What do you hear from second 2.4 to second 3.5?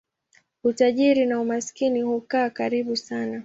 karibu sana.